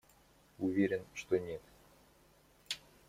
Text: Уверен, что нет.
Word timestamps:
Уверен, 0.57 1.03
что 1.13 1.37
нет. 1.37 1.61